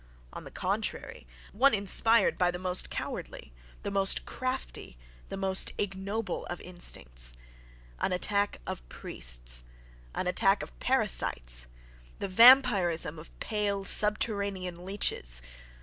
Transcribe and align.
On 0.33 0.45
the 0.45 0.49
contrary, 0.49 1.27
one 1.51 1.75
inspired 1.75 2.35
by 2.35 2.49
the 2.49 2.57
most 2.57 2.89
cowardly, 2.89 3.53
the 3.83 3.91
most 3.91 4.25
crafty, 4.25 4.97
the 5.29 5.37
most 5.37 5.73
ignoble 5.77 6.43
of 6.47 6.59
instincts! 6.61 7.35
An 7.99 8.11
attack 8.11 8.59
of 8.65 8.89
priests! 8.89 9.63
An 10.15 10.25
attack 10.25 10.63
of 10.63 10.75
parasites! 10.79 11.67
The 12.17 12.27
vampirism 12.27 13.19
of 13.19 13.29
pale, 13.39 13.85
subterranean 13.85 14.83
leeches!... 14.85 15.39